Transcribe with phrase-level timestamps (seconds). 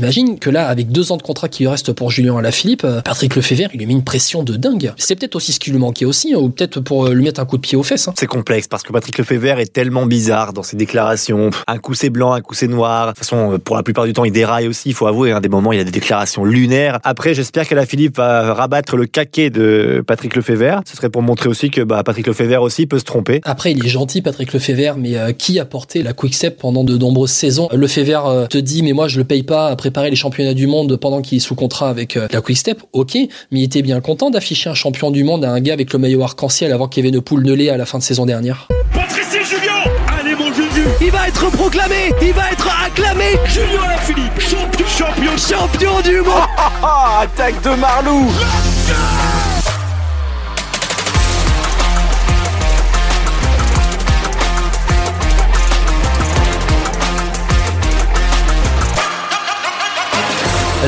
[0.00, 3.02] t'imagines que là, avec deux ans de contrat qui lui reste pour Julien Alaphilippe, euh,
[3.02, 4.94] Patrick Lefebvre, il lui met une pression de dingue.
[4.96, 7.38] C'est peut-être aussi ce qui lui manquait aussi, hein, ou peut-être pour euh, lui mettre
[7.38, 8.08] un coup de pied aux fesses.
[8.08, 8.14] hein.
[8.18, 11.50] C'est complexe parce que Patrick Lefebvre est tellement bizarre dans ses déclarations.
[11.66, 13.08] Un coup c'est blanc, un coup c'est noir.
[13.08, 15.32] De toute façon, pour la plupart du temps, il déraille aussi, il faut avouer.
[15.32, 16.98] Hein, des moments, il y a des déclarations lunaires.
[17.04, 20.80] Après, j'espère qu'Alaphilippe va rabattre le caquet de Patrick Lefebvre.
[20.88, 23.42] Ce serait pour montrer aussi que bah, Patrick Lefebvre aussi peut se tromper.
[23.44, 26.96] Après, il est gentil, Patrick Lefebvre, mais euh, qui a porté la Quick-Step pendant de
[26.96, 27.68] nombreuses saisons?
[27.72, 30.68] Lefebvre euh, te dit, mais moi, je le paye pas à préparer les championnats du
[30.68, 32.80] monde pendant qu'il est sous contrat avec euh, la Quick-Step.
[32.92, 35.92] Ok, mais il était bien content d'afficher un champion du monde à un gars avec
[35.92, 38.04] le maillot arc-en-ciel avant qu'il y ait une poule de lait à la fin de
[38.04, 38.68] saison dernière.
[38.94, 39.82] Patrice et Julien
[40.16, 45.36] Allez mon Juju Il va être proclamé, il va être acclamé Julien Alaphilippe Champion Champion
[45.36, 46.46] champion du monde.
[46.56, 48.30] Ah, attaque de Marlou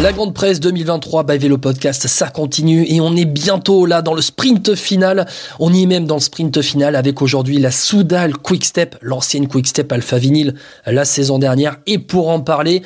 [0.02, 4.14] La grande presse 2023 by Vélo Podcast, ça continue et on est bientôt là dans
[4.14, 5.28] le sprint final.
[5.60, 9.92] On y est même dans le sprint final avec aujourd'hui la Soudal Quickstep, l'ancienne Quickstep
[9.92, 11.76] Alpha Vinyl la saison dernière.
[11.86, 12.82] Et pour en parler,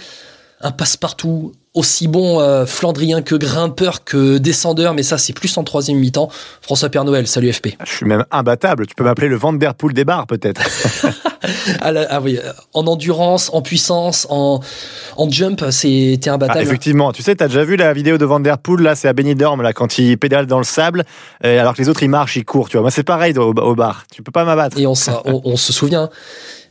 [0.61, 5.63] un passe-partout aussi bon euh, flandrien que grimpeur que descendeur, mais ça c'est plus en
[5.65, 6.31] troisième mi-temps.
[6.63, 7.77] François Père Noël, salut FP.
[7.85, 8.87] Je suis même imbattable.
[8.87, 10.63] Tu peux m'appeler le Vanderpool des bars, peut-être.
[11.81, 14.61] Ah, ah oui, euh, en endurance, en puissance, en,
[15.17, 16.61] en jump, c'était Ah, imbattable.
[16.63, 19.73] effectivement, tu sais, t'as déjà vu la vidéo de Vanderpool, là, c'est à Benidorm, là,
[19.73, 21.05] quand il pédale dans le sable,
[21.43, 22.83] alors que les autres, ils marchent, ils courent, tu vois.
[22.83, 24.05] Moi, c'est pareil au, au bar.
[24.13, 24.77] Tu peux pas m'abattre.
[24.79, 24.95] Et on-
[25.45, 26.11] on se souvient,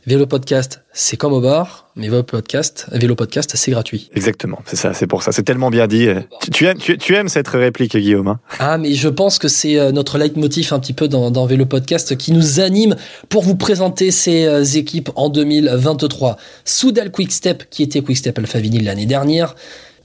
[0.06, 4.08] Vélo Podcast, c'est comme au bar, mais Vélo Podcast, Vélo Podcast, c'est gratuit.
[4.14, 5.32] Exactement, c'est ça, c'est pour ça.
[5.32, 6.06] C'est tellement bien dit.
[6.42, 8.40] Tu, tu aimes, tu, tu aimes cette réplique, Guillaume hein?
[8.60, 11.66] Ah, mais je pense que c'est euh, notre leitmotiv un petit peu dans, dans Vélo
[11.66, 12.94] Podcast qui nous anime
[13.28, 16.36] pour vous présenter ces euh, équipes en 2023.
[16.64, 19.56] Soudal Quickstep, qui était Quickstep Alpha Vinyl l'année dernière.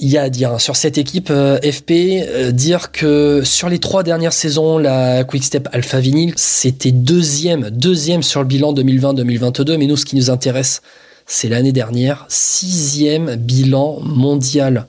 [0.03, 3.69] Il y a à dire hein, sur cette équipe euh, FP, euh, dire que sur
[3.69, 9.77] les trois dernières saisons, la Quickstep Alpha Vinyl, c'était deuxième, deuxième sur le bilan 2020-2022.
[9.77, 10.81] Mais nous, ce qui nous intéresse,
[11.27, 14.87] c'est l'année dernière, sixième bilan mondial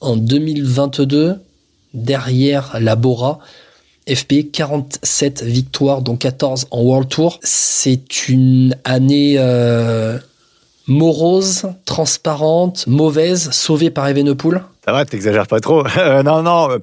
[0.00, 1.34] en 2022
[1.92, 3.40] derrière la Bora.
[4.08, 7.38] FP, 47 victoires, dont 14 en World Tour.
[7.42, 10.18] C'est une année euh,
[10.86, 14.62] morose, transparente, mauvaise, sauvée par Evenepoel.
[14.84, 15.84] Ça va, t'exagères pas trop.
[15.96, 16.70] Euh, non, non.
[16.70, 16.78] euh,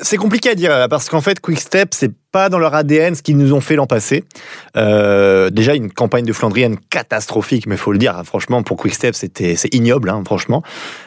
[0.00, 3.36] C'est compliqué à dire parce qu'en fait, Quickstep, c'est pas dans leur ADN ce qu'ils
[3.36, 4.24] nous ont fait l'an passé.
[4.76, 9.14] Euh, déjà, une campagne de Flandrienne catastrophique, mais faut le dire, hein, franchement, pour Quickstep,
[9.14, 10.62] c'était c'est ignoble, hein, franchement.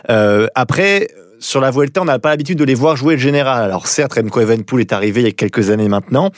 [0.08, 1.10] Après,
[1.40, 3.64] sur la Vuelta, on n'a pas l'habitude de les voir jouer le général.
[3.64, 6.32] Alors certes, Remco Evenepoel est arrivé il y a quelques années maintenant.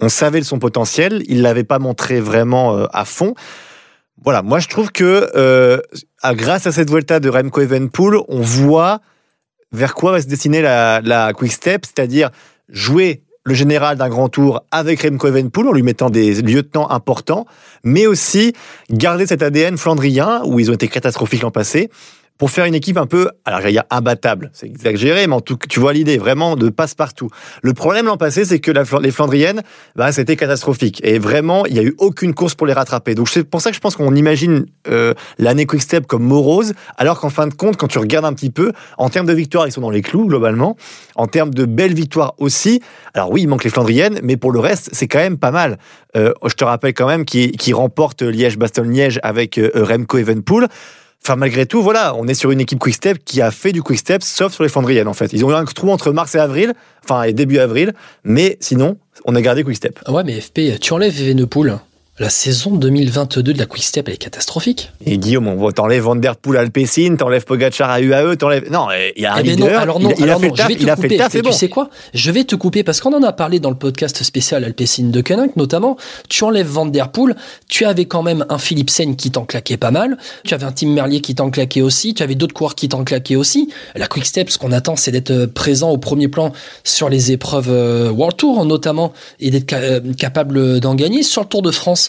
[0.00, 3.34] On savait son potentiel, il l'avait pas montré vraiment à fond.
[4.24, 5.78] Voilà, moi je trouve que euh,
[6.22, 9.00] à- grâce à cette Vuelta de Remco Evenepoel, on voit
[9.72, 12.30] vers quoi va se dessiner la, la Quick Step, c'est-à-dire
[12.68, 17.44] jouer le général d'un grand tour avec Remco Evenepoel en lui mettant des lieutenants importants,
[17.82, 18.54] mais aussi
[18.88, 21.90] garder cet ADN flandrien où ils ont été catastrophiques l'an passé
[22.38, 25.56] pour faire une équipe un peu, alors j'allais dire imbattable, c'est exagéré, mais en tout
[25.68, 27.28] tu vois l'idée vraiment de passe-partout.
[27.62, 29.62] Le problème l'an passé, c'est que les Flandriennes,
[29.94, 31.00] bah, c'était catastrophique.
[31.04, 33.14] Et vraiment, il n'y a eu aucune course pour les rattraper.
[33.14, 36.74] Donc c'est pour ça que je pense qu'on imagine euh, l'année Quick Step comme morose,
[36.96, 39.68] alors qu'en fin de compte, quand tu regardes un petit peu, en termes de victoires,
[39.68, 40.76] ils sont dans les clous globalement.
[41.14, 42.80] En termes de belles victoires aussi.
[43.14, 45.78] Alors oui, il manque les Flandriennes, mais pour le reste, c'est quand même pas mal.
[46.16, 50.68] Euh, je te rappelle quand même qui, qui remporte Liège-Bastogne-Liège avec euh, Remco Evenepoel.
[51.26, 54.22] Enfin, malgré tout, voilà, on est sur une équipe Quick-Step qui a fait du Quick-Step,
[54.22, 55.32] sauf sur les Flandriennes, en fait.
[55.32, 58.98] Ils ont eu un trou entre mars et avril, enfin, et début avril, mais sinon,
[59.24, 60.00] on a gardé Quick-Step.
[60.04, 61.78] Ah Ouais, mais FP, tu enlèves Evenepoel.
[62.20, 64.92] La saison 2022 de la Quick-Step, elle est catastrophique.
[65.04, 68.70] Et Guillaume, on voit, t'enlèves Van Der Poel à Alpecin, t'enlèves Pogacar à UAE, t'enlèves...
[68.70, 68.86] Non,
[69.16, 70.46] il y a un Eh ben leader, non, alors non, il, il alors a fait
[70.46, 71.14] non, le taf, vais te il a fait couper.
[71.16, 71.50] le taf, Et c'est bon.
[71.50, 71.90] Tu sais quoi?
[72.14, 75.20] Je vais te couper parce qu'on en a parlé dans le podcast spécial Alpecin de
[75.22, 75.96] Koenig notamment.
[76.28, 77.34] Tu enlèves Van Der Poel,
[77.68, 80.90] tu avais quand même un Philipsen qui t'en claquait pas mal, tu avais un Tim
[80.90, 83.70] Merlier qui t'en claquait aussi, tu avais d'autres coureurs qui t'en claquaient aussi.
[83.96, 86.52] La Quick Step, ce qu'on attend, c'est d'être euh, présent au premier plan
[86.84, 91.24] sur les épreuves euh, World Tour notamment et d'être euh, capable d'en gagner.
[91.24, 92.04] Sur le Tour de France,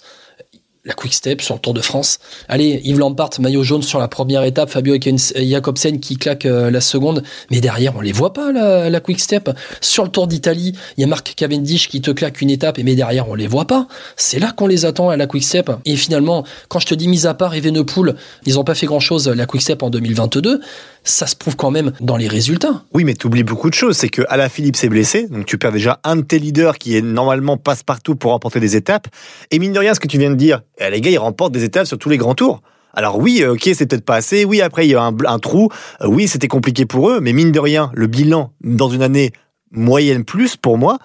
[0.86, 2.20] la Quick Step sur le Tour de France.
[2.48, 6.80] Allez, Yves Lampart, maillot jaune sur la première étape, Fabio Jacobsen qui claque euh, la
[6.80, 9.50] seconde, mais derrière on les voit pas la, Quick Step.
[9.82, 12.96] Sur le Tour d'Italie, il y a Marc Cavendish qui te claque une étape, mais
[12.96, 13.88] derrière on les voit pas.
[14.16, 15.72] C'est là qu'on les attend à la Quick Step.
[15.86, 18.16] Et finalement, quand je te dis mis à part Evenepoel,
[18.46, 20.62] ils ont pas fait grand chose la Quick Step en 2022.
[21.04, 22.84] Ça se prouve quand même dans les résultats.
[22.94, 23.96] Oui, mais tu oublies beaucoup de choses.
[23.96, 27.02] C'est que Philippe s'est blessé, donc tu perds déjà un de tes leaders qui est
[27.02, 29.08] normalement passe-partout pour remporter des étapes.
[29.52, 31.54] Et mine de rien, ce que tu viens de dire, eh, les gars, ils remportent
[31.54, 32.62] des étapes sur tous les grands tours.
[32.94, 34.46] Alors oui, euh, ok, c'est peut-être pas assez.
[34.46, 35.70] Oui, après il y a un, un trou.
[36.02, 39.32] Euh, oui, c'était compliqué pour eux, mais mine de rien, le bilan dans une année
[39.72, 41.00] moyenne plus pour moi,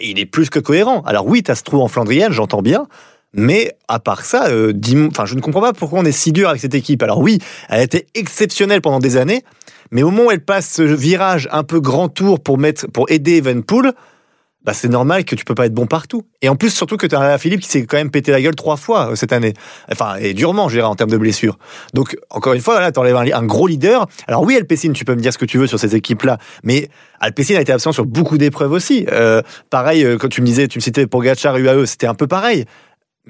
[0.00, 1.02] il est plus que cohérent.
[1.02, 2.86] Alors oui, t'as ce trou en Flandrienne, j'entends bien.
[3.32, 4.72] Mais à part ça, euh,
[5.10, 7.02] enfin, je ne comprends pas pourquoi on est si dur avec cette équipe.
[7.02, 7.38] Alors oui,
[7.68, 9.42] elle a été exceptionnelle pendant des années,
[9.90, 13.10] mais au moment où elle passe ce virage un peu grand tour pour mettre, pour
[13.10, 13.40] aider
[14.66, 16.24] bah c'est normal que tu peux pas être bon partout.
[16.42, 18.56] Et en plus, surtout que tu as Philippe qui s'est quand même pété la gueule
[18.56, 19.54] trois fois euh, cette année.
[19.90, 21.56] Enfin, et durement, je dirais, en termes de blessures.
[21.94, 24.06] Donc, encore une fois, là, tu enlèves un, un gros leader.
[24.26, 26.88] Alors oui, Alpecin, tu peux me dire ce que tu veux sur ces équipes-là, mais
[27.20, 29.06] Alpecin a été absent sur beaucoup d'épreuves aussi.
[29.12, 29.40] Euh,
[29.70, 32.64] pareil, euh, quand tu me disais, tu me citais Pogacar, UAE, c'était un peu pareil.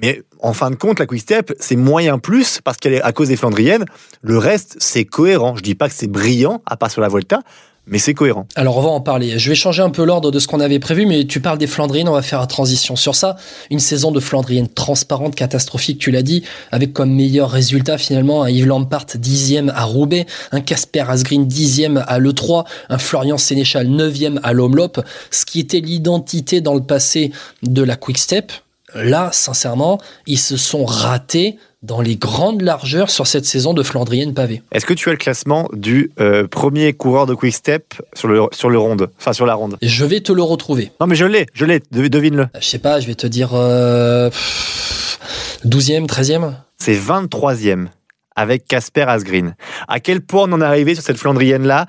[0.01, 3.11] Mais en fin de compte, la Quick Step, c'est moyen plus parce qu'elle est à
[3.11, 3.85] cause des Flandriennes.
[4.21, 5.55] Le reste, c'est cohérent.
[5.55, 7.41] Je dis pas que c'est brillant, à part sur la Volta,
[7.87, 8.47] mais c'est cohérent.
[8.55, 9.39] Alors on va en parler.
[9.39, 11.67] Je vais changer un peu l'ordre de ce qu'on avait prévu, mais tu parles des
[11.67, 13.37] Flandriennes, on va faire la transition sur ça.
[13.71, 18.49] Une saison de Flandriennes transparente, catastrophique, tu l'as dit, avec comme meilleur résultat finalement un
[18.49, 24.39] Yves Lampart dixième à Roubaix, un Casper Asgreen dixième à l'E3, un Florian Sénéchal neuvième
[24.43, 25.01] à l'Omloop,
[25.31, 27.31] ce qui était l'identité dans le passé
[27.63, 28.51] de la Quick Step.
[28.95, 34.33] Là, sincèrement, ils se sont ratés dans les grandes largeurs sur cette saison de Flandrienne
[34.33, 34.63] pavée.
[34.71, 38.41] Est-ce que tu as le classement du euh, premier coureur de Quick Step sur le,
[38.51, 39.77] sur le ronde Enfin, sur la ronde?
[39.81, 40.91] Je vais te le retrouver.
[40.99, 42.47] Non, mais je l'ai, je l'ai, de- devine-le.
[42.59, 45.19] Je sais pas, je vais te dire euh, pff,
[45.65, 46.53] 12e, 13e.
[46.77, 47.87] C'est 23e
[48.35, 49.55] avec Casper Asgreen.
[49.87, 51.85] À quel point on en est arrivé sur cette Flandrienne-là?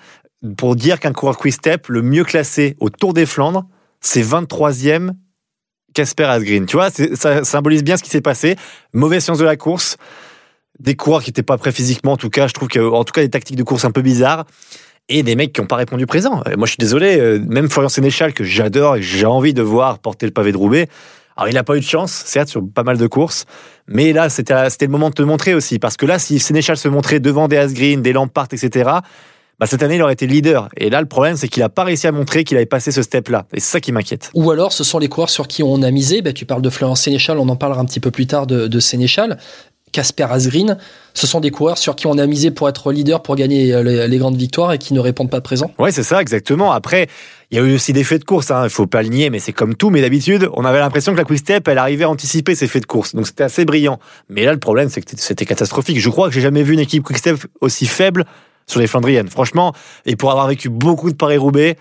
[0.57, 3.65] Pour dire qu'un coureur Quick Step, le mieux classé au Tour des Flandres,
[4.01, 5.11] c'est 23e
[5.99, 6.65] Casper Asgreen.
[6.65, 8.55] Tu vois, ça symbolise bien ce qui s'est passé.
[8.93, 9.97] Mauvaise science de la course.
[10.79, 12.47] Des coureurs qui n'étaient pas prêts physiquement, en tout cas.
[12.47, 14.45] Je trouve que, en tout cas, des tactiques de course un peu bizarres.
[15.09, 16.43] Et des mecs qui n'ont pas répondu présent.
[16.57, 17.19] Moi, je suis désolé.
[17.19, 20.57] euh, Même Florian Sénéchal, que j'adore et j'ai envie de voir porter le pavé de
[20.57, 20.87] Roubaix.
[21.37, 23.45] Alors, il n'a pas eu de chance, certes, sur pas mal de courses.
[23.89, 25.81] Mais là, c'était c'était le moment de te montrer aussi.
[25.81, 28.91] Parce que là, si Sénéchal se montrait devant des Asgreen, des Lampart, etc.,
[29.59, 30.69] bah, cette année, il aurait été leader.
[30.77, 33.03] Et là, le problème, c'est qu'il n'a pas réussi à montrer qu'il avait passé ce
[33.03, 33.47] step-là.
[33.53, 34.31] Et c'est ça qui m'inquiète.
[34.35, 36.23] Ou alors, ce sont les coureurs sur qui on a misé.
[36.23, 38.69] Ben, tu parles de Florent Sénéchal, on en parlera un petit peu plus tard de,
[38.69, 39.39] de Sénéchal.
[39.93, 40.77] Casper Asgreen,
[41.15, 44.07] ce sont des coureurs sur qui on a misé pour être leader, pour gagner euh,
[44.07, 45.73] les, grandes victoires et qui ne répondent pas présent.
[45.79, 46.73] Ouais, c'est ça, exactement.
[46.73, 47.09] Après,
[47.51, 48.65] il y a eu aussi des faits de course, hein.
[48.65, 49.91] il faut pas le nier, mais c'est comme tout.
[49.91, 52.83] Mais d'habitude, on avait l'impression que la Quick Step, elle arrivait à anticiper ces faits
[52.83, 53.15] de course.
[53.15, 53.99] Donc c'était assez brillant.
[54.29, 55.99] Mais là, le problème, c'est que c'était catastrophique.
[55.99, 58.25] Je crois que j'ai jamais vu une équipe Quick Step aussi faible
[58.69, 59.29] sur les Flandriennes.
[59.29, 59.73] Franchement,
[60.07, 61.77] et pour avoir vécu beaucoup de Paris-Roubaix,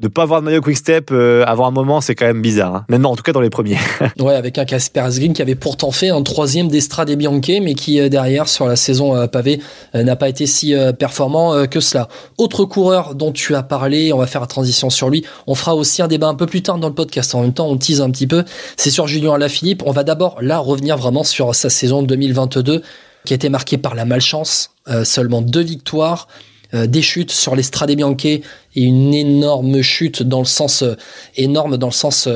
[0.00, 2.74] de pas avoir de maillot Quick Step euh, avant un moment, c'est quand même bizarre.
[2.74, 2.84] Hein.
[2.88, 3.76] Maintenant, en tout cas dans les premiers.
[4.18, 8.00] Ouais, avec un Casper Asgreen qui avait pourtant fait un troisième d'Estrade et mais qui
[8.00, 9.60] euh, derrière sur la saison euh, pavée
[9.94, 12.08] euh, n'a pas été si euh, performant que cela.
[12.38, 15.24] Autre coureur dont tu as parlé, on va faire la transition sur lui.
[15.46, 17.34] On fera aussi un débat un peu plus tard dans le podcast.
[17.34, 18.44] En même temps, on tease un petit peu.
[18.76, 19.82] C'est sur Julien Alaphilippe.
[19.84, 22.82] On va d'abord là revenir vraiment sur sa saison 2022
[23.24, 24.70] qui a été marquée par la malchance.
[24.88, 26.26] Euh, seulement deux victoires.
[26.72, 28.42] euh, des chutes sur les Strade et
[28.76, 30.94] une énorme chute dans le sens euh,
[31.36, 32.28] énorme dans le sens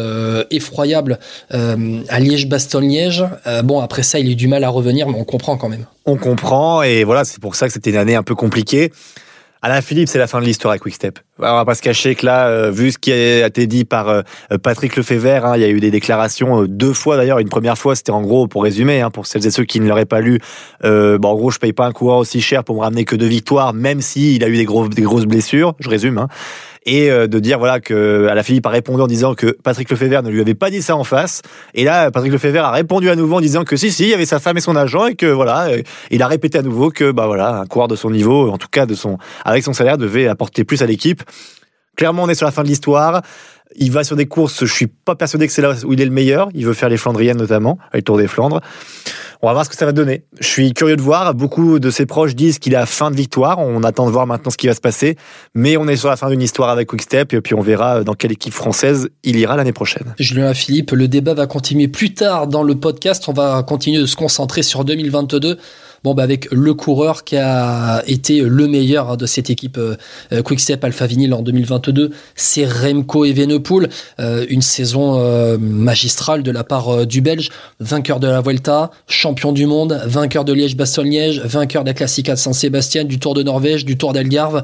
[0.51, 1.21] effroyable
[1.51, 3.25] à Liège-Bastogne-Liège.
[3.63, 5.87] Bon, après ça, il a eu du mal à revenir, mais on comprend quand même.
[6.05, 8.91] on comprend, et voilà, c'est pour ça que c'était une année un peu compliquée.
[9.63, 11.21] Alain Philippe, c'est la fin de l'histoire avec Quickstep.
[11.41, 14.09] On va pas se cacher que là, euh, vu ce qui a été dit par
[14.09, 14.23] euh,
[14.63, 17.41] Patrick Lefebvre, hein, il y a eu des déclarations euh, deux fois d'ailleurs.
[17.41, 19.89] Une première fois, c'était en gros pour résumer, hein, pour celles et ceux qui ne
[19.89, 20.39] l'auraient pas lu.
[20.85, 23.27] Bon, en gros, je paye pas un coureur aussi cher pour me ramener que deux
[23.27, 25.75] victoires, même si il a eu des, gros, des grosses blessures.
[25.81, 26.19] Je résume.
[26.19, 26.29] Hein.
[26.87, 30.29] Et de dire voilà que Alain Philippe a répondu en disant que Patrick Lefebvre ne
[30.29, 31.41] lui avait pas dit ça en face.
[31.73, 34.15] Et là, Patrick Lefebvre a répondu à nouveau en disant que si, si, il y
[34.15, 35.69] avait sa femme et son agent et que voilà,
[36.11, 38.69] il a répété à nouveau que bah voilà, un coureur de son niveau, en tout
[38.71, 39.17] cas de son,
[39.47, 41.24] avec son salaire, devait apporter plus à l'équipe.
[41.97, 43.23] Clairement, on est sur la fin de l'histoire.
[43.77, 46.05] Il va sur des courses, je suis pas persuadé que c'est là où il est
[46.05, 46.49] le meilleur.
[46.55, 48.61] Il veut faire les Flandriennes notamment, le Tour des Flandres.
[49.43, 50.25] On va voir ce que ça va donner.
[50.41, 51.35] Je suis curieux de voir.
[51.35, 53.59] Beaucoup de ses proches disent qu'il est à fin de victoire.
[53.59, 55.17] On attend de voir maintenant ce qui va se passer.
[55.55, 58.15] Mais on est sur la fin d'une histoire avec Quickstep et puis on verra dans
[58.15, 60.15] quelle équipe française il ira l'année prochaine.
[60.19, 63.25] Julien Philippe, le débat va continuer plus tard dans le podcast.
[63.29, 65.59] On va continuer de se concentrer sur 2022.
[66.05, 70.85] Bon, bah avec le coureur qui a été le meilleur de cette équipe euh, Quickstep
[70.85, 73.89] Alpha Vinyl en 2022, c'est Remco Evenepoel.
[74.21, 77.49] Euh, une saison euh, magistrale de la part euh, du Belge,
[77.81, 82.39] vainqueur de la Vuelta, champion du monde, vainqueur de Liège-Bastogne-Liège, vainqueur de la Classica de
[82.39, 84.63] Saint-Sébastien, du Tour de Norvège, du Tour d'Algarve.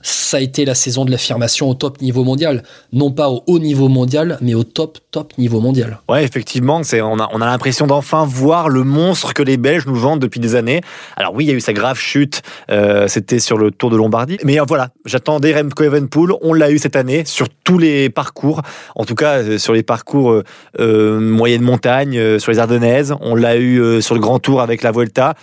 [0.00, 2.62] Ça a été la saison de l'affirmation au top niveau mondial.
[2.92, 5.98] Non pas au haut niveau mondial, mais au top, top niveau mondial.
[6.08, 9.86] Ouais, effectivement, c'est, on a, on a l'impression d'enfin voir le monstre que les Belges
[9.86, 10.82] nous vendent depuis des années.
[11.16, 13.96] Alors oui, il y a eu sa grave chute, euh, c'était sur le Tour de
[13.96, 14.38] Lombardie.
[14.44, 18.62] Mais euh, voilà, j'attendais Remco Evenpool, on l'a eu cette année sur tous les parcours.
[18.94, 20.42] En tout cas, euh, sur les parcours
[20.78, 23.14] moyenne montagne, sur les Ardennaises.
[23.20, 25.34] On l'a eu sur le Grand Tour avec la Vuelta.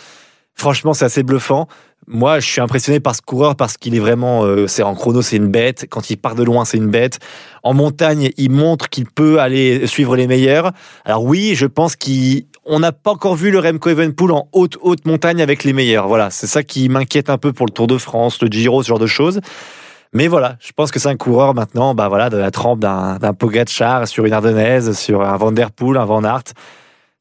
[0.53, 1.67] Franchement, c'est assez bluffant.
[2.07, 5.23] Moi, je suis impressionné par ce coureur parce qu'il est vraiment, euh, c'est en chrono,
[5.23, 5.87] c'est une bête.
[5.89, 7.19] Quand il part de loin, c'est une bête.
[7.63, 10.71] En montagne, il montre qu'il peut aller suivre les meilleurs.
[11.03, 15.05] Alors oui, je pense qu'on n'a pas encore vu le Remco Evenpool en haute, haute
[15.05, 16.07] montagne avec les meilleurs.
[16.07, 18.89] Voilà, c'est ça qui m'inquiète un peu pour le Tour de France, le Giro, ce
[18.89, 19.41] genre de choses.
[20.13, 23.17] Mais voilà, je pense que c'est un coureur maintenant, bah voilà, de la trempe d'un,
[23.37, 26.53] Pogacar sur une Ardennaise, sur un Van Der Poel, un Van Aert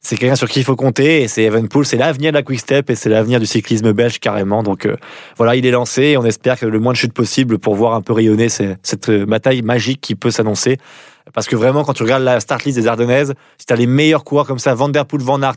[0.04, 2.60] c'est quelqu'un sur qui il faut compter et c'est Evenpool, c'est l'avenir de la Quick
[2.60, 4.62] Step et c'est l'avenir du cyclisme belge carrément.
[4.62, 4.96] Donc euh,
[5.38, 7.94] voilà, il est lancé et on espère que le moins de chutes possible pour voir
[7.94, 10.76] un peu rayonner cette euh, bataille magique qui peut s'annoncer.
[11.32, 13.86] Parce que vraiment, quand tu regardes la start list des Ardennaises, si tu as les
[13.86, 15.56] meilleurs coureurs comme ça, Van Der Poel, Van Aert,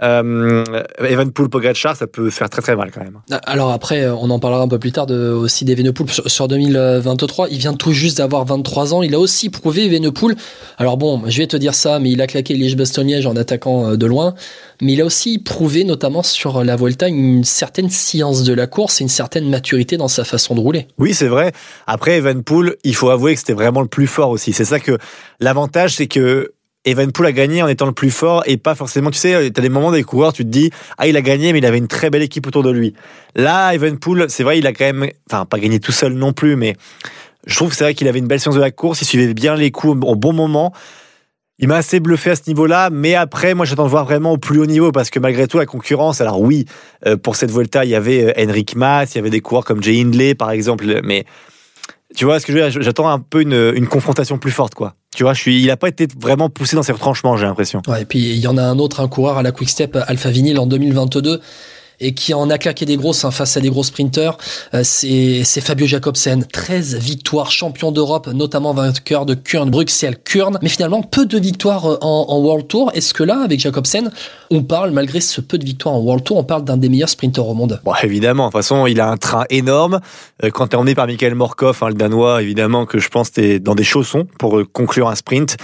[0.00, 0.64] euh,
[0.98, 3.20] Evenpool, Pogacar, ça peut faire très très mal quand même.
[3.44, 7.48] Alors après, on en parlera un peu plus tard de, aussi d'Evenepoel sur, sur 2023.
[7.50, 9.02] Il vient tout juste d'avoir 23 ans.
[9.02, 10.36] Il a aussi prouvé Evenepoel.
[10.78, 13.96] Alors bon, je vais te dire ça, mais il a claqué Liège-Bastogne-Liège en attaquant euh,
[13.96, 14.34] de loin.
[14.80, 19.00] Mais il a aussi prouvé, notamment sur la Volta, une certaine science de la course
[19.00, 20.88] et une certaine maturité dans sa façon de rouler.
[20.98, 21.52] Oui, c'est vrai.
[21.86, 24.52] Après, Evenpool, il faut avouer que c'était vraiment le plus fort aussi.
[24.52, 24.98] C'est ça que
[25.38, 26.52] l'avantage, c'est que
[26.84, 29.62] Evenpool a gagné en étant le plus fort et pas forcément, tu sais, tu as
[29.62, 31.88] des moments des coureurs, tu te dis, ah, il a gagné, mais il avait une
[31.88, 32.94] très belle équipe autour de lui.
[33.36, 36.56] Là, Evenpool, c'est vrai, il a quand même, enfin, pas gagné tout seul non plus,
[36.56, 36.74] mais
[37.46, 39.32] je trouve que c'est vrai qu'il avait une belle science de la course, il suivait
[39.32, 40.72] bien les coups au bon moment.
[41.58, 44.38] Il m'a assez bluffé à ce niveau-là, mais après, moi, j'attends de voir vraiment au
[44.38, 46.64] plus haut niveau parce que malgré tout, la concurrence, alors oui,
[47.06, 49.64] euh, pour cette Volta, il y avait euh, Henrik Mas, il y avait des coureurs
[49.64, 51.24] comme Jay Hindley, par exemple, mais
[52.14, 54.94] tu vois ce que je veux J'attends un peu une, une confrontation plus forte, quoi.
[55.14, 57.82] Tu vois, je suis, il a pas été vraiment poussé dans ses retranchements, j'ai l'impression.
[57.86, 59.98] Ouais, et puis il y en a un autre, un coureur à la Quick Step
[60.06, 61.40] Alpha Vinyl en 2022
[62.02, 64.36] et qui en a claqué des grosses hein, face à des gros sprinteurs,
[64.74, 66.44] euh, c'est Fabio Jacobsen.
[66.44, 71.86] 13 victoires, champion d'Europe, notamment vainqueur de Kurn, Bruxelles, Kurn, mais finalement peu de victoires
[71.86, 72.90] euh, en, en World Tour.
[72.94, 74.10] Est-ce que là, avec Jacobsen,
[74.50, 77.08] on parle, malgré ce peu de victoires en World Tour, on parle d'un des meilleurs
[77.08, 77.80] sprinteurs au monde?
[77.84, 80.00] Bon, évidemment, de toute façon, il a un train énorme.
[80.42, 83.30] Euh, quand tu es emmené par Michael Morkov, hein, le Danois, évidemment que je pense
[83.30, 85.56] que tu dans des chaussons pour conclure un sprint.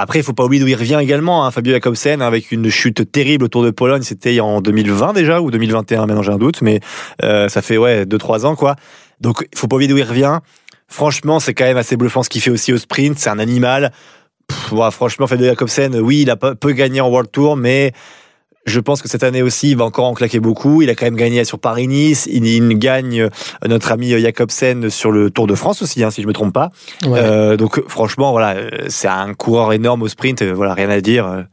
[0.00, 3.10] Après, il faut pas oublier d'où il revient également, hein, Fabio Jacobsen, avec une chute
[3.10, 4.02] terrible autour de Pologne.
[4.02, 6.78] C'était en 2020 déjà ou 2021, maintenant j'ai un doute, mais
[7.24, 8.76] euh, ça fait ouais deux trois ans quoi.
[9.20, 10.38] Donc, il faut pas oublier d'où il revient.
[10.86, 13.18] Franchement, c'est quand même assez bluffant ce qu'il fait aussi au sprint.
[13.18, 13.90] C'est un animal.
[14.46, 17.92] Pff, ouais, franchement, Fabio Jacobsen, oui, il a peu gagné en World Tour, mais
[18.68, 20.82] je pense que cette année aussi, il va encore en claquer beaucoup.
[20.82, 22.28] Il a quand même gagné sur Paris-Nice.
[22.30, 23.28] Il, il, gagne euh,
[23.68, 26.70] notre ami Jacobsen sur le Tour de France aussi, hein, si je me trompe pas.
[27.04, 27.18] Ouais.
[27.18, 28.56] Euh, donc franchement, voilà,
[28.88, 30.42] c'est un coureur énorme au sprint.
[30.42, 31.44] euh, Voilà, rien à dire.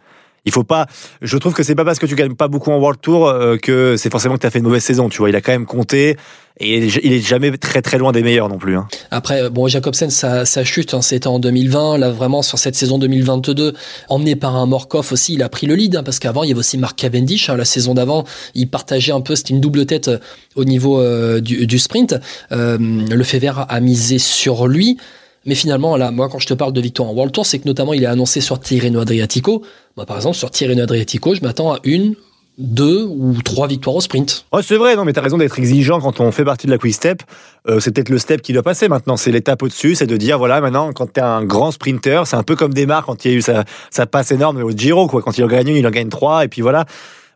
[0.45, 0.87] Il faut pas.
[1.21, 3.57] Je trouve que c'est pas parce que tu gagnes pas beaucoup en World Tour euh,
[3.57, 5.09] que c'est forcément que tu as fait une mauvaise saison.
[5.09, 6.17] Tu vois, il a quand même compté
[6.59, 8.77] et il est jamais très très loin des meilleurs non plus.
[8.77, 8.87] Hein.
[9.11, 11.97] Après, bon, Jacobsen, ça, ça chute, hein, c'était en 2020.
[11.97, 13.73] Là, vraiment, sur cette saison 2022,
[14.07, 16.51] emmené par un Morkov aussi, il a pris le lead, hein, parce qu'avant, il y
[16.51, 17.49] avait aussi Mark Cavendish.
[17.49, 18.23] hein, la saison d'avant,
[18.53, 20.19] il partageait un peu, c'était une double tête euh,
[20.55, 22.15] au niveau euh, du, du sprint.
[22.53, 24.97] Euh, le Fever a misé sur lui.
[25.45, 27.67] Mais finalement, là, moi, quand je te parle de victoire en World Tour, c'est que
[27.67, 29.61] notamment, il est annoncé sur Tirreno Adriatico.
[29.95, 32.15] Moi, par exemple, sur Tirreno Adriatico, je m'attends à une,
[32.57, 34.45] deux ou trois victoires au sprint.
[34.51, 36.77] Oh, c'est vrai, non, mais t'as raison d'être exigeant quand on fait partie de la
[36.77, 37.21] quick step.
[37.67, 39.17] Euh, c'est peut-être le step qui doit passer maintenant.
[39.17, 42.43] C'est l'étape au-dessus, c'est de dire voilà, maintenant, quand t'es un grand sprinter, c'est un
[42.43, 45.21] peu comme Desmar quand il y a eu sa, sa passe énorme au Giro, quoi.
[45.21, 46.85] Quand il en gagne une, il en gagne trois, et puis voilà.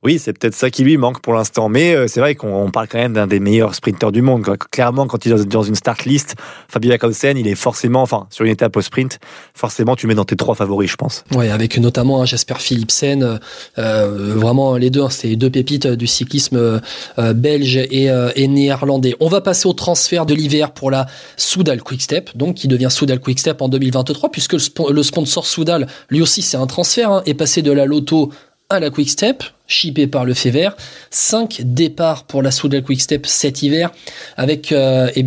[0.03, 1.69] Oui, c'est peut-être ça qui lui manque pour l'instant.
[1.69, 4.45] Mais euh, c'est vrai qu'on on parle quand même d'un des meilleurs sprinteurs du monde.
[4.71, 6.35] Clairement, quand il est dans une start list,
[6.67, 9.19] Fabio Jacobsen, il est forcément, enfin, sur une étape au sprint,
[9.53, 11.23] forcément, tu mets dans tes trois favoris, je pense.
[11.35, 13.37] Ouais, avec notamment hein, Jasper Philipsen, euh,
[13.77, 16.79] euh, vraiment les deux, hein, c'est les deux pépites du cyclisme
[17.19, 19.15] euh, belge et, euh, et néerlandais.
[19.19, 23.19] On va passer au transfert de l'hiver pour la Soudal Quickstep, donc qui devient Soudal
[23.19, 27.33] Quickstep en 2023, puisque le, le sponsor Soudal, lui aussi, c'est un transfert, hein, est
[27.33, 28.31] passé de la Loto
[28.71, 30.77] à la Quickstep, chippé par le fait vert.
[31.09, 33.91] Cinq départs pour la Soudal Quickstep cet hiver,
[34.37, 35.25] avec euh, eh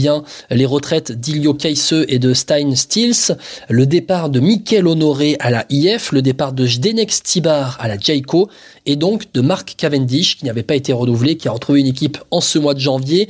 [0.50, 3.36] les retraites d'Ilio Kaisse et de Stein Stills,
[3.68, 7.98] le départ de Mikel Honoré à la IF, le départ de Zdenek Stibar à la
[7.98, 8.48] Jayco,
[8.86, 12.18] et donc de Mark Cavendish, qui n'avait pas été renouvelé, qui a retrouvé une équipe
[12.30, 13.28] en ce mois de janvier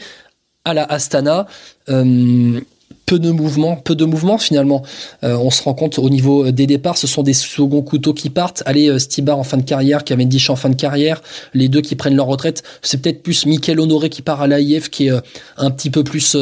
[0.67, 1.47] à la Astana.
[1.89, 2.61] Euh,
[3.13, 4.83] peu de mouvements, peu de mouvements finalement.
[5.23, 8.31] Euh, on se rend compte au niveau des départs, ce sont des seconds couteaux qui
[8.31, 8.63] partent.
[8.65, 11.21] Allez, euh, Stibar en fin de carrière, Cavendish en fin de carrière,
[11.53, 12.63] les deux qui prennent leur retraite.
[12.81, 15.13] C'est peut-être plus Michael Honoré qui part à l'AIF, qui est
[15.59, 16.35] un petit peu plus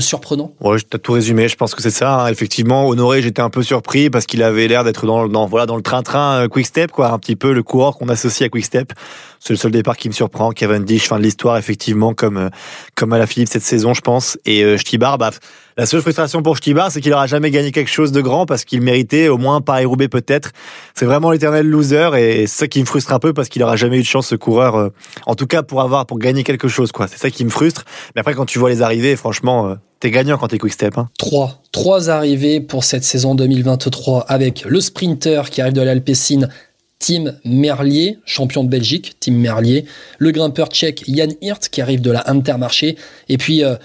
[0.00, 1.48] surprenant Ouais, as tout résumé.
[1.48, 2.22] Je pense que c'est ça.
[2.22, 2.28] Hein.
[2.28, 5.82] Effectivement, Honoré, j'étais un peu surpris parce qu'il avait l'air d'être dans, voilà, dans le
[5.82, 7.10] train-train euh, Quick Step, quoi.
[7.10, 8.92] Un petit peu le coureur qu'on associe à Quick Step.
[9.40, 10.50] C'est le seul départ qui me surprend.
[10.50, 12.48] Cavendish, fin de l'histoire, effectivement, comme, euh,
[12.94, 14.38] comme à la Philippe cette saison, je pense.
[14.44, 15.30] Et euh, Stibar, bah,
[15.78, 18.64] la seule frustration pour Stibar, c'est qu'il aura jamais gagné quelque chose de grand parce
[18.64, 20.50] qu'il méritait au moins Paris-Roubaix peut-être.
[20.94, 23.76] C'est vraiment l'éternel loser et c'est ça qui me frustre un peu parce qu'il aura
[23.76, 24.88] jamais eu de chance ce coureur, euh,
[25.26, 27.06] en tout cas pour avoir, pour gagner quelque chose, quoi.
[27.06, 27.84] C'est ça qui me frustre.
[28.16, 30.96] Mais après, quand tu vois les arrivées, franchement, T'es gagnant quand t'es quick step.
[30.96, 31.08] Hein.
[31.18, 31.60] Trois.
[31.72, 36.48] Trois arrivées pour cette saison 2023 avec le sprinter qui arrive de l'Alpecin,
[36.98, 39.84] Tim Merlier, champion de Belgique, Tim Merlier.
[40.18, 42.96] Le grimpeur tchèque Jan Hirt qui arrive de la Intermarché.
[43.28, 43.76] Et puis euh,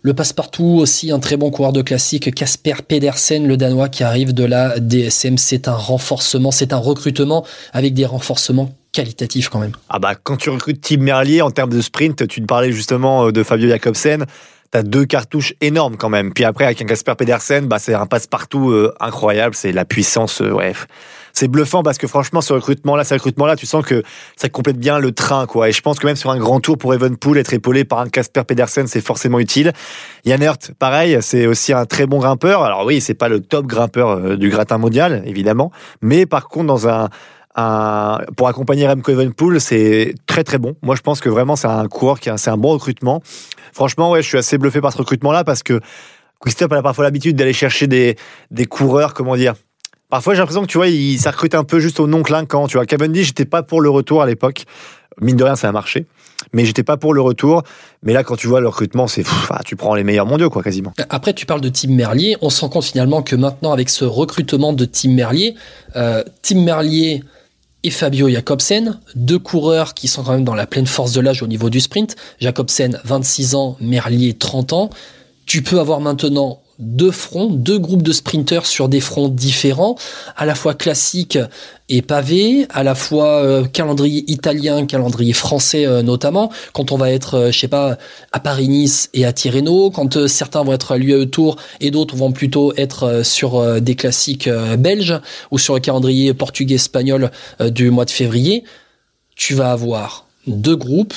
[0.00, 4.32] le passe-partout aussi, un très bon coureur de classique, Casper Pedersen, le Danois qui arrive
[4.32, 5.36] de la DSM.
[5.38, 9.72] C'est un renforcement, c'est un recrutement avec des renforcements qualitatifs quand même.
[9.88, 13.26] Ah bah quand tu recrutes Tim Merlier en termes de sprint, tu te parlais justement
[13.26, 14.26] euh, de Fabio Jacobsen
[14.72, 16.32] t'as deux cartouches énormes quand même.
[16.32, 19.54] Puis après, avec un Casper Pedersen, bah, c'est un passe-partout euh, incroyable.
[19.54, 20.72] C'est la puissance, euh.
[21.32, 24.02] C'est bluffant parce que franchement, ce recrutement-là, ce recrutement-là, tu sens que
[24.36, 25.68] ça complète bien le train, quoi.
[25.68, 28.08] Et je pense que même sur un grand tour pour Evenpool, être épaulé par un
[28.08, 29.72] Casper Pedersen, c'est forcément utile.
[30.24, 32.62] Yann Hurt, pareil, c'est aussi un très bon grimpeur.
[32.62, 35.72] Alors oui, c'est pas le top grimpeur euh, du gratin mondial, évidemment.
[36.00, 37.08] Mais par contre, dans un,
[38.36, 40.76] pour accompagner Remco Evenpool, c'est très très bon.
[40.82, 43.22] Moi, je pense que vraiment, c'est un coureur qui, c'est un bon recrutement.
[43.72, 45.80] Franchement, ouais, je suis assez bluffé par ce recrutement-là parce que
[46.40, 48.16] Quickstep a parfois l'habitude d'aller chercher des,
[48.50, 49.54] des coureurs, comment dire.
[50.12, 52.66] Parfois, j'ai l'impression que tu vois, il, ça un peu juste au non clinquant.
[52.66, 54.66] Tu vois, Cavendish, j'étais pas pour le retour à l'époque.
[55.22, 56.04] Mine de rien, ça a marché.
[56.52, 57.62] Mais j'étais pas pour le retour.
[58.02, 60.62] Mais là, quand tu vois le recrutement, c'est, ah, tu prends les meilleurs mondiaux, quoi,
[60.62, 60.92] quasiment.
[61.08, 62.36] Après, tu parles de Tim Merlier.
[62.42, 65.54] On se rend compte finalement que maintenant, avec ce recrutement de Tim Merlier,
[65.96, 67.22] euh, Tim Merlier,
[67.82, 71.42] et Fabio Jacobsen, deux coureurs qui sont quand même dans la pleine force de l'âge
[71.42, 72.16] au niveau du sprint.
[72.38, 74.90] Jacobsen, 26 ans, Merlier, 30 ans.
[75.46, 79.96] Tu peux avoir maintenant deux fronts, deux groupes de sprinters sur des fronts différents,
[80.36, 81.38] à la fois classiques
[81.88, 87.12] et pavés, à la fois euh, calendrier italien, calendrier français euh, notamment, quand on va
[87.12, 87.98] être, euh, je sais pas,
[88.32, 92.32] à Paris-Nice et à Tirreno, quand certains vont être à l'UAE Tour et d'autres vont
[92.32, 94.48] plutôt être sur des classiques
[94.78, 95.20] belges
[95.50, 98.64] ou sur le calendrier portugais-espagnol du mois de février,
[99.36, 101.14] tu vas avoir deux groupes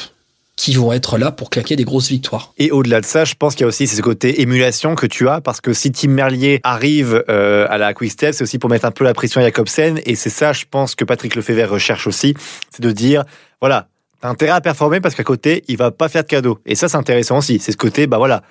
[0.55, 2.53] qui vont être là pour claquer des grosses victoires.
[2.57, 5.27] Et au-delà de ça, je pense qu'il y a aussi ce côté émulation que tu
[5.27, 8.69] as, parce que si Tim Merlier arrive euh, à la Quick Step, c'est aussi pour
[8.69, 11.73] mettre un peu la pression à Jacobsen, et c'est ça, je pense, que Patrick Lefebvre
[11.73, 12.35] recherche aussi,
[12.69, 13.25] c'est de dire,
[13.59, 13.89] voilà,
[14.21, 16.59] t'as intérêt à performer parce qu'à côté, il va pas faire de cadeau.
[16.65, 17.59] Et ça, c'est intéressant aussi.
[17.59, 18.41] C'est ce côté, bah voilà,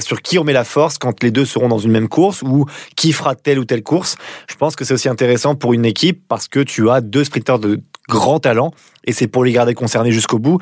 [0.00, 2.66] sur qui on met la force quand les deux seront dans une même course ou
[2.96, 4.16] qui fera telle ou telle course.
[4.48, 7.58] Je pense que c'est aussi intéressant pour une équipe parce que tu as deux sprinteurs
[7.58, 8.72] de grand talent
[9.04, 10.58] et c'est pour les garder concernés jusqu'au bout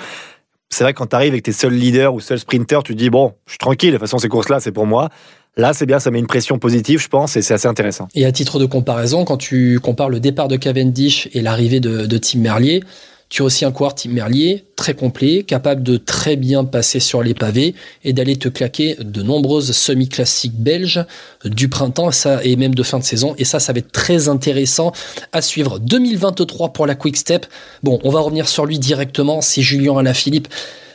[0.71, 3.11] c'est vrai quand tu arrives avec tes seuls leaders ou seuls sprinters, tu te dis,
[3.11, 5.09] bon, je suis tranquille, de toute façon, ces courses-là, c'est pour moi.
[5.57, 8.07] Là, c'est bien, ça met une pression positive, je pense, et c'est assez intéressant.
[8.15, 12.07] Et à titre de comparaison, quand tu compares le départ de Cavendish et l'arrivée de,
[12.07, 12.85] de Tim Merlier,
[13.29, 17.23] tu as aussi un coureur Tim Merlier très complet, capable de très bien passer sur
[17.23, 21.05] les pavés et d'aller te claquer de nombreuses semi-classiques belges
[21.45, 22.11] du printemps
[22.43, 23.35] et même de fin de saison.
[23.37, 24.93] Et ça, ça va être très intéressant
[25.33, 25.79] à suivre.
[25.79, 27.47] 2023 pour la Quick Step.
[27.83, 29.43] Bon, on va revenir sur lui directement.
[29.43, 30.49] C'est Julien Alaphilippe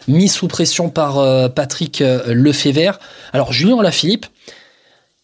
[0.08, 3.00] mis sous pression par euh, Patrick euh, Lefebvre.
[3.32, 4.26] Alors Julien Alaphilippe,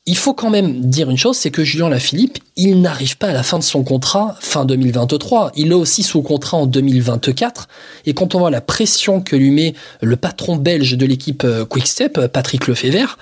[0.09, 3.31] il faut quand même dire une chose, c'est que Julien Lafilippe, il n'arrive pas à
[3.31, 5.51] la fin de son contrat fin 2023.
[5.55, 7.67] Il est aussi sous contrat en 2024.
[8.07, 11.63] Et quand on voit la pression que lui met le patron belge de l'équipe euh,
[11.63, 13.19] Quickstep, euh, Patrick Lefebvre,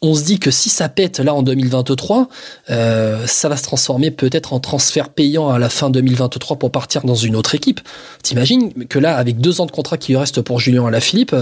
[0.00, 2.30] on se dit que si ça pète là en 2023,
[2.70, 7.02] euh, ça va se transformer peut-être en transfert payant à la fin 2023 pour partir
[7.02, 7.82] dans une autre équipe.
[8.22, 11.36] T'imagines que là, avec deux ans de contrat qui reste pour Julien Alaphilippe,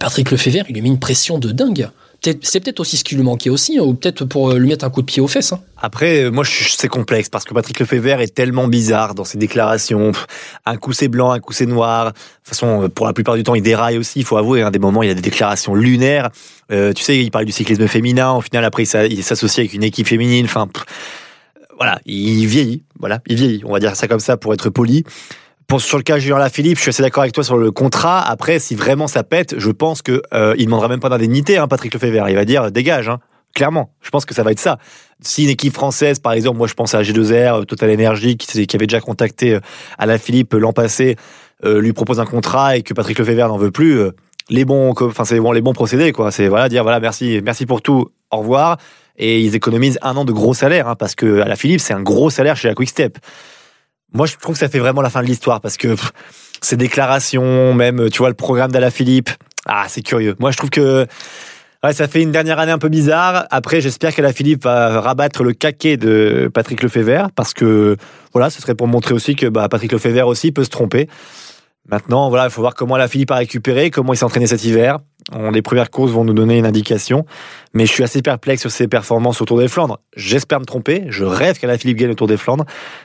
[0.00, 1.88] Patrick Lefebvre, il lui met une pression de dingue
[2.22, 4.84] c'est peut-être aussi ce qui lui manquait aussi, hein, ou peut-être pour euh, lui mettre
[4.84, 5.52] un coup de pied aux fesses.
[5.52, 5.60] Hein.
[5.76, 10.12] Après, euh, moi, c'est complexe parce que Patrick Lefebvre est tellement bizarre dans ses déclarations.
[10.66, 12.06] Un coup c'est blanc, un coup c'est noir.
[12.06, 14.20] De toute façon, euh, pour la plupart du temps, il déraille aussi.
[14.20, 16.30] Il faut avouer, hein, des moments, il y a des déclarations lunaires.
[16.70, 18.32] tu sais, il parle du cyclisme féminin.
[18.32, 20.44] Au final, après, il s'associe avec une équipe féminine.
[20.44, 20.68] Enfin,
[21.76, 22.82] voilà, il vieillit.
[22.98, 23.62] Voilà, il vieillit.
[23.64, 25.04] On va dire ça comme ça pour être poli.
[25.68, 28.26] Pour, sur le cas Julien Philippe, je suis assez d'accord avec toi sur le contrat.
[28.26, 31.68] Après, si vraiment ça pète, je pense que euh, il demandera même pas d'indemnité, hein,
[31.68, 32.26] Patrick Lefebvre.
[32.30, 33.18] Il va dire dégage, hein.
[33.54, 33.90] clairement.
[34.00, 34.78] Je pense que ça va être ça.
[35.20, 38.66] Si une équipe française, par exemple, moi je pense à G2R, euh, Total Energy, qui,
[38.74, 39.60] avait déjà contacté euh,
[39.98, 41.16] Alain Philippe l'an passé,
[41.66, 44.00] euh, lui propose un contrat et que Patrick Lefebvre n'en veut plus.
[44.48, 46.30] les bons, enfin c'est bon, les bons procédés, quoi.
[46.30, 48.08] C'est voilà dire voilà merci, merci pour tout.
[48.30, 48.78] au revoir.
[49.18, 52.02] Et ils économisent un an de gros salaire, hein, parce que la Philippe, c'est un
[52.02, 53.18] gros salaire chez la Quick Step.
[54.12, 55.94] Moi, je trouve que ça fait vraiment la fin de l'histoire, parce que
[56.62, 59.30] ces déclarations, même, tu vois, le programme d'Ala Philippe,
[59.66, 60.34] ah, c'est curieux.
[60.38, 61.06] Moi, je trouve que
[61.92, 63.46] ça fait une dernière année un peu bizarre.
[63.50, 67.96] Après, j'espère qu'Ala Philippe va rabattre le caquet de Patrick Lefebvre parce que
[68.32, 71.08] voilà, ce serait pour montrer aussi que bah, Patrick Lefebvre aussi peut se tromper.
[71.88, 74.64] Maintenant, voilà, il faut voir comment Ala Philippe a récupéré, comment il s'est entraîné cet
[74.64, 74.98] hiver.
[75.32, 77.26] On, les premières courses vont nous donner une indication,
[77.74, 80.00] mais je suis assez perplexe sur ses performances au Tour des Flandres.
[80.16, 82.64] J'espère me tromper, je rêve qu'Ala Philippe gagne le Tour des Flandres,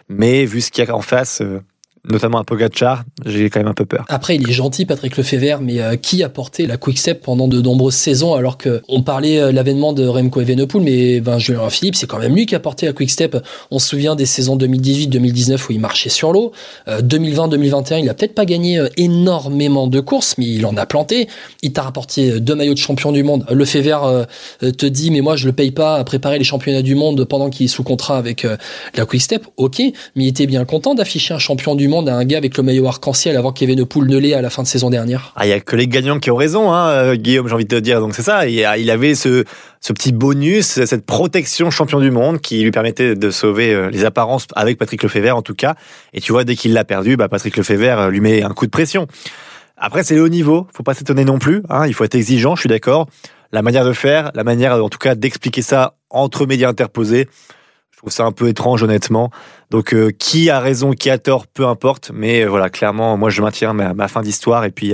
[0.10, 1.62] mais vu ce qu'il y a en face, euh,
[2.10, 4.06] notamment un Pogacar, j'ai quand même un peu peur.
[4.10, 7.62] Après, il est gentil, Patrick Lefebvre, mais euh, qui a porté la Quick-Step pendant de
[7.62, 11.96] nombreuses saisons alors que on parlait euh, l'avènement de Remco Evenepoel, mais ben, Julien Philippe,
[11.96, 13.38] c'est quand même lui qui a porté la Quick-Step.
[13.72, 16.52] On se souvient des saisons 2018-2019 où il marchait sur l'eau.
[16.88, 21.28] 2020-2021, il a peut-être pas gagné euh, énormément de courses, mais il en a planté.
[21.62, 23.46] Il t'a rapporté deux maillots de champion du monde.
[23.50, 24.26] Lefebvre
[24.64, 27.26] euh, te dit, mais moi je le paye pas à préparer les championnats du monde
[27.26, 28.58] pendant qu'il est sous contrat avec euh,
[28.96, 29.46] la Quick-Step.
[29.58, 32.58] Ok, mais il était bien content d'afficher un champion du monde à un gars avec
[32.58, 35.32] le maillot arc-en-ciel avant qu'Evenepoel ne l'ait à la fin de saison dernière.
[35.36, 37.66] Ah, il y a que les gagnants qui ont raison, hein, euh, Guillaume, j'ai envie
[37.66, 38.00] de te dire.
[38.00, 38.48] Donc c'est ça.
[38.48, 39.44] Il, il avait ce,
[39.94, 44.48] petit bonus, cette protection champion du monde qui lui permettait de sauver euh, les apparences
[44.56, 45.76] avec Patrick Lefebvre en tout cas.
[46.14, 48.66] Et tu vois, dès qu'il l'a perdu, bah, Patrick Lefebvre euh, lui met un coup
[48.66, 49.08] de pression.
[49.78, 50.68] Après, c'est le haut niveau.
[50.74, 51.62] Faut pas s'étonner non plus.
[51.70, 52.56] Hein, il faut être exigeant.
[52.56, 53.08] Je suis d'accord.
[53.52, 57.28] La manière de faire, la manière, en tout cas, d'expliquer ça entre médias interposés.
[58.04, 59.30] Trouve ça un peu étrange, honnêtement.
[59.72, 62.12] Donc, euh, qui a raison, qui a tort, peu importe.
[62.14, 64.66] Mais euh, voilà, clairement, moi, je maintiens ma, ma fin d'histoire.
[64.66, 64.94] Et puis,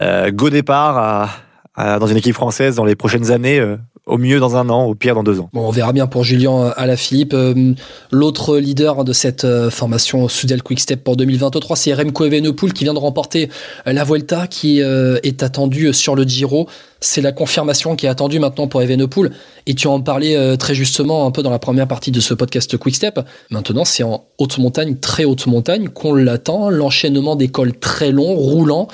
[0.00, 1.28] euh, go départ à,
[1.74, 3.60] à- dans une équipe française dans les prochaines années.
[4.08, 5.50] Euh, au mieux dans un an, au pire dans deux ans.
[5.54, 7.34] On verra bien pour Julien Alaphilippe.
[7.34, 7.74] Euh,
[8.10, 12.84] L'autre leader de cette euh, formation Soudal Quick Step pour 2023, c'est Remco Evenepoel qui
[12.84, 13.48] vient de remporter
[13.86, 16.68] euh, la Vuelta qui euh, est attendue sur le Giro.
[17.00, 19.30] C'est la confirmation qui est attendue maintenant pour Evenepoel.
[19.66, 22.32] Et tu en parlais euh, très justement un peu dans la première partie de ce
[22.32, 23.20] podcast Quick Step.
[23.50, 26.70] Maintenant, c'est en haute montagne, très haute montagne, qu'on l'attend.
[26.70, 28.88] L'enchaînement des cols très longs, roulants.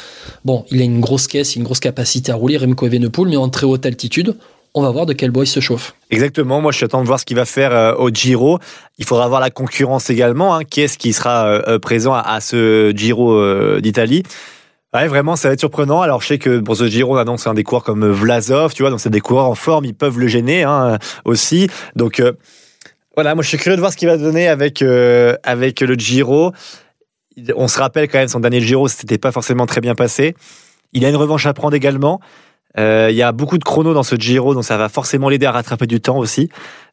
[0.44, 3.49] Bon, il a une grosse caisse, une grosse capacité à rouler, Remco Evenepoel, mais en
[3.49, 4.35] très haute altitude.
[4.75, 5.95] On va voir de quel bois il se chauffe.
[6.11, 8.59] Exactement, moi je suis attends de voir ce qu'il va faire euh, au Giro.
[8.99, 10.65] Il faudra voir la concurrence également, hein.
[10.65, 14.23] qui est-ce qui sera euh, euh, présent à, ce Giro d'Italie?
[14.93, 16.01] Vraiment, ça va être surprenant.
[16.01, 18.83] Alors, je sais que pour ce Giro, on annonce un des coureurs comme Vlasov, tu
[18.83, 21.69] vois, donc c'est des coureurs en forme, ils peuvent le gêner hein, aussi.
[21.95, 22.23] Donc,
[23.15, 26.53] voilà, moi je suis curieux de voir ce qu'il va donner avec avec le Giro.
[27.55, 30.35] On se rappelle quand même son dernier Giro, c'était pas forcément très bien passé.
[30.93, 32.21] Il a une revanche à prendre également.
[32.79, 35.47] Euh, Il y a beaucoup de chronos dans ce Giro, donc ça va forcément l'aider
[35.47, 36.49] à rattraper du temps aussi.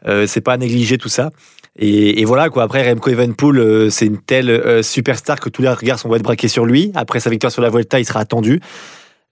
[0.08, 1.32] Euh, c'est pas à négliger tout ça.
[1.80, 2.64] Et, et voilà quoi.
[2.64, 6.24] Après Remco Evenepoel, euh, c'est une telle euh, superstar que tous les regards sont être
[6.24, 6.92] braqués sur lui.
[6.96, 8.60] Après sa victoire sur la Vuelta, il sera attendu.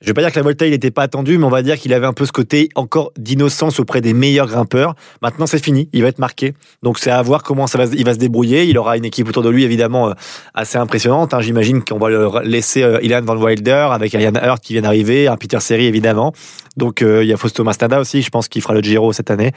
[0.06, 1.80] Je vais pas dire que la Volta il n'était pas attendu, mais on va dire
[1.80, 4.94] qu'il avait un peu ce côté encore d'innocence auprès des meilleurs grimpeurs.
[5.24, 6.54] Maintenant c'est fini, il va être marqué.
[6.84, 8.65] Donc c'est à voir comment ça va, il va se débrouiller.
[8.65, 10.13] Il aura une équipe autour de lui évidemment euh,
[10.54, 11.34] assez impressionnante.
[11.34, 11.41] hein.
[11.41, 15.28] J'imagine qu'on va le laisser euh, Ilan Van Wilder avec Ian Hurt qui vient d'arriver,
[15.28, 16.34] un Peter Seri évidemment.
[16.78, 19.32] Donc euh, il y a Fausto Mastada aussi, je pense qu'il fera le Giro cette
[19.32, 19.54] année.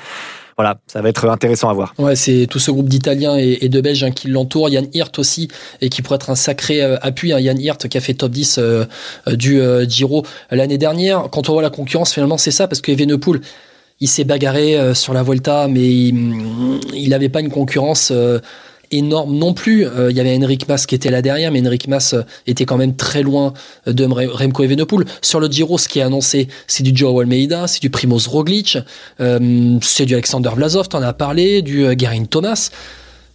[0.58, 1.94] Voilà, ça va être intéressant à voir.
[1.98, 4.68] Ouais, c'est tout ce groupe d'Italiens et, de Belges hein, qui l'entourent.
[4.68, 5.46] Yann Hirt aussi,
[5.80, 7.32] et qui pourrait être un sacré euh, appui.
[7.32, 7.38] Hein.
[7.38, 8.84] Yann Hirt qui a fait top 10 euh,
[9.28, 11.28] euh, du Giro l'année dernière.
[11.30, 13.40] Quand on voit la concurrence, finalement, c'est ça, parce que Evenepoel,
[14.00, 18.12] il s'est bagarré sur la Volta, mais il n'avait pas une concurrence
[18.90, 19.86] énorme non plus.
[19.86, 22.64] Euh, Il y avait Henrik Mas qui était là derrière, mais Henrik Mas euh, était
[22.64, 23.52] quand même très loin
[23.86, 25.04] de Mre- Remco Evenepoel.
[25.22, 28.78] Sur le Giro, ce qui est annoncé, c'est du Joao Almeida, c'est du Primoz Roglic,
[29.20, 32.70] euh, c'est du Alexander Vlasov, t'en as parlé, du euh, Geraint Thomas.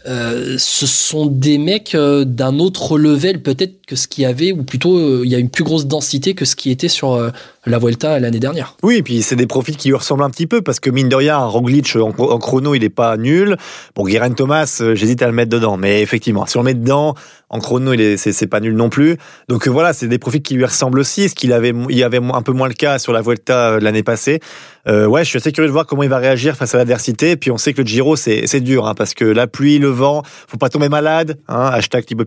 [0.06, 4.52] Euh, ce sont des mecs euh, d'un autre level peut-être que ce qu'il y avait,
[4.52, 7.14] ou plutôt euh, il y a une plus grosse densité que ce qui était sur
[7.14, 7.30] euh,
[7.66, 8.76] la Vuelta l'année dernière.
[8.84, 11.10] Oui, et puis c'est des profils qui lui ressemblent un petit peu parce que mine
[11.10, 13.58] de rien, Roglic en, chrono, il est pas nul.
[13.96, 16.74] Bon, Guérin Thomas, euh, j'hésite à le mettre dedans, mais effectivement, si on le met
[16.74, 17.16] dedans,
[17.54, 19.16] en chrono, il est, c'est, pas nul non plus.
[19.48, 22.18] Donc euh, voilà, c'est des profils qui lui ressemblent aussi, ce qu'il avait, il avait
[22.18, 24.40] un peu moins le cas sur la Vuelta euh, l'année passée.
[24.88, 27.38] Euh, ouais, je suis assez curieux de voir comment il va réagir face à l'adversité.
[27.38, 29.90] Puis on sait que le Giro, c'est, c'est dur, hein, parce que la pluie, le
[29.90, 31.38] vent, faut pas tomber malade.
[31.48, 32.26] Hein, hashtag Thibaut.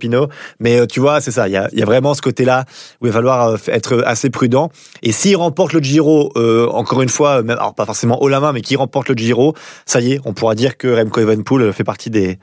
[0.60, 1.48] Mais tu vois, c'est ça.
[1.48, 2.64] Il y a, y a vraiment ce côté-là
[3.00, 4.70] où il va falloir être assez prudent.
[5.26, 8.60] S'il remporte le Giro, euh, encore une fois, alors pas forcément haut la main, mais
[8.60, 12.10] qu'il remporte le Giro, ça y est, on pourra dire que Remco Evenepoel fait partie
[12.10, 12.38] des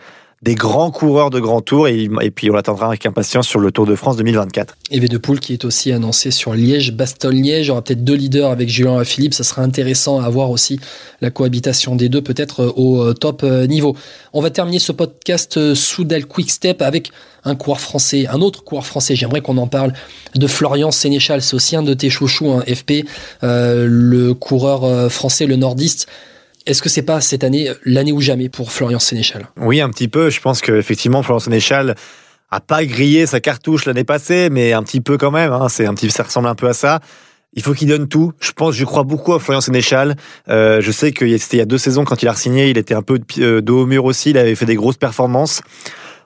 [0.48, 3.86] grands coureurs de grand tour et, et puis on l'attendra avec impatience sur le Tour
[3.86, 4.76] de France 2024.
[4.92, 7.70] Evenepoel qui est aussi annoncé sur Liège, Bastogne-Liège.
[7.70, 9.34] Aura peut-être deux leaders avec Julien Philippe.
[9.34, 10.82] Ça sera intéressant à voir aussi
[11.22, 13.96] la cohabitation des deux, peut-être euh, au euh, top niveau.
[14.34, 17.12] On va terminer ce podcast Soudal Quick Step avec
[17.46, 19.16] un coureur français, un autre coureur français.
[19.16, 19.94] J'aimerais qu'on en parle
[20.36, 21.42] de Florian Sénéchal.
[21.42, 23.06] C'est aussi un de tes chouchous, hein, FP,
[23.44, 26.08] euh, le coureur euh, français, le nordiste.
[26.66, 29.48] Est-ce que c'est pas cette année l'année ou jamais pour Florian Sénéchal?
[29.58, 30.30] Oui, un petit peu.
[30.30, 31.96] Je pense qu'effectivement, Florian Sénéchal
[32.50, 35.52] a pas grillé sa cartouche l'année passée, mais un petit peu quand même.
[35.52, 35.68] Hein.
[35.70, 37.02] C'est un petit, ça ressemble un peu à ça.
[37.56, 38.32] Il faut qu'il donne tout.
[38.40, 40.16] Je pense, je crois beaucoup à Florian Sénéchal.
[40.50, 42.78] Euh, je sais que c'était il y a deux saisons quand il a signé, il
[42.78, 44.32] était un peu de dos au mur aussi.
[44.32, 45.62] Il avait fait des grosses performances.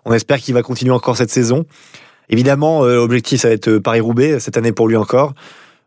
[0.08, 1.65] On espère qu'il va continuer encore cette saison.
[2.30, 5.34] Évidemment, euh, l'objectif ça va être Paris-Roubaix cette année pour lui encore.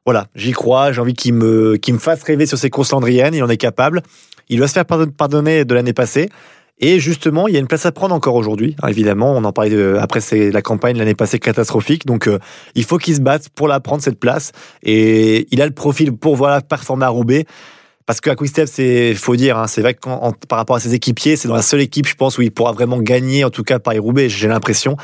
[0.05, 0.93] Voilà, j'y crois.
[0.93, 3.35] J'ai envie qu'il me me fasse rêver sur ses courses landriennes.
[3.35, 4.03] Il en est capable.
[4.51, 6.29] Il doit se faire pardonner de l'année passée.
[6.81, 8.77] Et justement, il y a une place à prendre encore aujourd'hui.
[8.83, 12.39] Hein, évidemment, on en parlait après la campagne l'année passée catastrophique, donc euh,
[12.75, 14.53] il faut qu'il se batte pour la prendre cette place.
[14.83, 17.45] Et il a le profil pour voilà performer à Roubaix.
[18.11, 18.35] Parce qu'à
[18.67, 20.01] c'est faut dire, hein, c'est vrai que
[20.49, 22.73] par rapport à ses équipiers, c'est dans la seule équipe, je pense, où il pourra
[22.73, 24.29] vraiment gagner, en tout cas Paris Roubaix.
[24.29, 24.97] J'ai l'impression.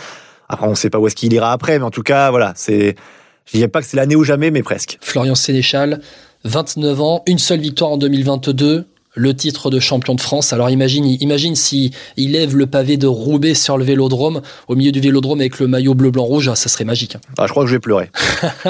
[0.48, 2.52] Après, on ne sait pas où est-ce qu'il ira après, mais en tout cas, voilà,
[2.56, 2.96] c'est.
[3.44, 4.98] Je dirais pas que c'est l'année ou jamais, mais presque.
[5.00, 6.00] Florian Sénéchal,
[6.42, 10.52] 29 ans, une seule victoire en 2022 le titre de champion de France.
[10.52, 14.92] Alors imagine, imagine si il lève le pavé de Roubaix sur le Vélodrome, au milieu
[14.92, 17.16] du Vélodrome avec le maillot bleu blanc rouge, ça serait magique.
[17.38, 18.10] Ah, je crois que je vais pleurer.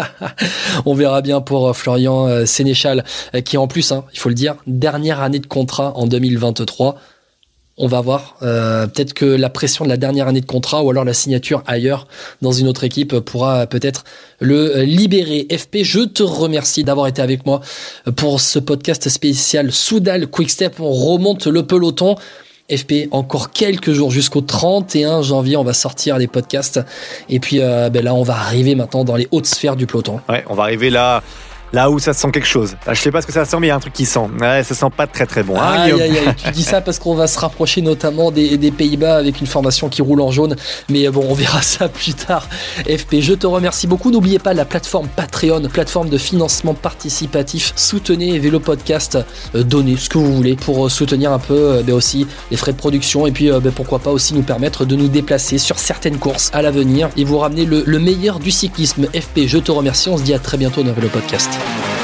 [0.86, 3.04] On verra bien pour euh, Florian euh, Sénéchal,
[3.34, 6.96] euh, qui en plus, hein, il faut le dire, dernière année de contrat en 2023
[7.78, 8.36] on va voir.
[8.42, 11.62] Euh, peut-être que la pression de la dernière année de contrat ou alors la signature
[11.66, 12.06] ailleurs
[12.40, 14.04] dans une autre équipe pourra peut-être
[14.40, 15.46] le libérer.
[15.50, 17.60] FP, je te remercie d'avoir été avec moi
[18.16, 20.80] pour ce podcast spécial Soudal Quickstep.
[20.80, 22.16] On remonte le peloton.
[22.74, 26.80] FP, encore quelques jours jusqu'au 31 janvier, on va sortir les podcasts.
[27.28, 30.20] Et puis euh, ben là, on va arriver maintenant dans les hautes sphères du peloton.
[30.28, 31.22] Ouais, on va arriver là
[31.72, 32.76] Là où ça sent quelque chose.
[32.86, 34.06] Ah, je sais pas ce que ça sent, mais il y a un truc qui
[34.06, 34.20] sent.
[34.40, 35.60] Ouais, ça sent pas très très bon.
[35.60, 36.34] Hein, aïe, aïe, aïe.
[36.36, 39.88] tu dis ça parce qu'on va se rapprocher notamment des, des Pays-Bas avec une formation
[39.88, 40.56] qui roule en jaune.
[40.88, 42.48] Mais bon, on verra ça plus tard.
[42.84, 44.10] FP, je te remercie beaucoup.
[44.10, 47.72] N'oubliez pas la plateforme Patreon, plateforme de financement participatif.
[47.76, 49.18] Soutenez Vélo Podcast.
[49.54, 52.56] Euh, donnez ce que vous voulez pour euh, soutenir un peu euh, ben aussi les
[52.56, 55.78] frais de production et puis ben pourquoi pas aussi nous permettre de nous déplacer sur
[55.78, 59.06] certaines courses à l'avenir et vous ramener le, le meilleur du cyclisme.
[59.06, 60.08] FP, je te remercie.
[60.08, 61.08] On se dit à très bientôt dans Vélo
[61.58, 61.95] Podcast.